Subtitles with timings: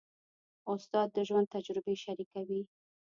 [0.73, 2.61] استاد د ژوند تجربې شریکوي.